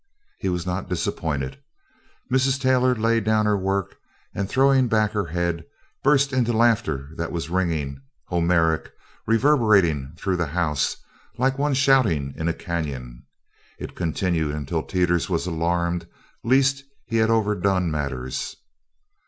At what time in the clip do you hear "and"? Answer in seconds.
4.33-4.49